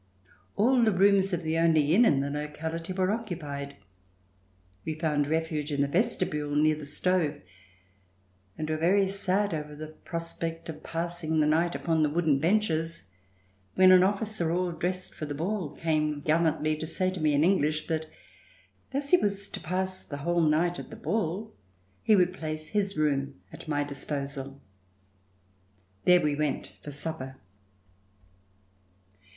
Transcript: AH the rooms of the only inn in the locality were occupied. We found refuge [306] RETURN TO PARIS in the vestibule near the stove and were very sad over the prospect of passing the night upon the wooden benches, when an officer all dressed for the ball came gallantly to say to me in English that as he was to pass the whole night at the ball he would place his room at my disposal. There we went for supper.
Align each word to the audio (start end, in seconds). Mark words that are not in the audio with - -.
AH 0.57 0.83
the 0.83 0.91
rooms 0.91 1.31
of 1.31 1.43
the 1.43 1.59
only 1.59 1.93
inn 1.93 2.05
in 2.05 2.21
the 2.21 2.31
locality 2.31 2.91
were 2.91 3.11
occupied. 3.11 3.75
We 4.83 4.95
found 4.95 5.27
refuge 5.27 5.67
[306] 5.69 6.15
RETURN 6.19 6.27
TO 6.27 6.31
PARIS 6.31 6.41
in 6.51 6.57
the 6.57 6.57
vestibule 6.57 6.63
near 6.63 6.75
the 6.75 6.85
stove 6.87 7.41
and 8.57 8.67
were 8.67 8.77
very 8.77 9.07
sad 9.07 9.53
over 9.53 9.75
the 9.75 9.89
prospect 9.89 10.69
of 10.69 10.81
passing 10.81 11.39
the 11.39 11.45
night 11.45 11.75
upon 11.75 12.01
the 12.01 12.09
wooden 12.09 12.39
benches, 12.39 13.11
when 13.75 13.91
an 13.91 14.01
officer 14.01 14.49
all 14.51 14.71
dressed 14.71 15.13
for 15.13 15.27
the 15.27 15.35
ball 15.35 15.75
came 15.75 16.21
gallantly 16.21 16.75
to 16.77 16.87
say 16.87 17.11
to 17.11 17.19
me 17.21 17.33
in 17.35 17.43
English 17.43 17.85
that 17.85 18.07
as 18.93 19.11
he 19.11 19.17
was 19.17 19.47
to 19.49 19.59
pass 19.59 20.03
the 20.03 20.17
whole 20.25 20.41
night 20.41 20.79
at 20.79 20.89
the 20.89 20.95
ball 20.95 21.53
he 22.01 22.15
would 22.15 22.33
place 22.33 22.69
his 22.69 22.97
room 22.97 23.35
at 23.53 23.67
my 23.67 23.83
disposal. 23.83 24.59
There 26.05 26.21
we 26.21 26.33
went 26.33 26.73
for 26.81 26.89
supper. 26.89 27.35